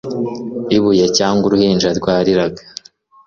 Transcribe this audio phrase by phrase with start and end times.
[0.75, 2.61] ibuye cyangwa uruhinja rwarariraga